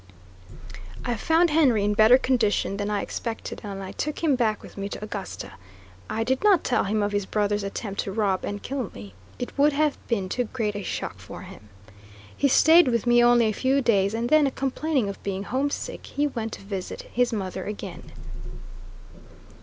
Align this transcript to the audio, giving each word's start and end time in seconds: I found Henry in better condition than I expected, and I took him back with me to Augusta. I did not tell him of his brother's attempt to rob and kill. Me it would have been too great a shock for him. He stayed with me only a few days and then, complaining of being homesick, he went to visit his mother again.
I 1.05 1.13
found 1.15 1.51
Henry 1.51 1.83
in 1.83 1.93
better 1.93 2.17
condition 2.17 2.77
than 2.77 2.89
I 2.89 3.03
expected, 3.03 3.61
and 3.63 3.83
I 3.83 3.91
took 3.91 4.23
him 4.23 4.35
back 4.35 4.63
with 4.63 4.75
me 4.75 4.89
to 4.89 5.03
Augusta. 5.03 5.51
I 6.09 6.23
did 6.23 6.43
not 6.43 6.63
tell 6.63 6.85
him 6.85 7.03
of 7.03 7.11
his 7.11 7.27
brother's 7.27 7.61
attempt 7.63 7.99
to 7.99 8.11
rob 8.11 8.43
and 8.43 8.63
kill. 8.63 8.89
Me 8.95 9.13
it 9.37 9.55
would 9.59 9.73
have 9.73 9.99
been 10.07 10.27
too 10.27 10.45
great 10.45 10.75
a 10.75 10.81
shock 10.81 11.19
for 11.19 11.43
him. 11.43 11.69
He 12.35 12.47
stayed 12.47 12.87
with 12.87 13.05
me 13.05 13.23
only 13.23 13.45
a 13.45 13.51
few 13.53 13.79
days 13.79 14.15
and 14.15 14.29
then, 14.29 14.49
complaining 14.49 15.07
of 15.07 15.21
being 15.21 15.43
homesick, 15.43 16.07
he 16.07 16.25
went 16.25 16.53
to 16.53 16.61
visit 16.61 17.03
his 17.11 17.31
mother 17.31 17.65
again. 17.65 18.11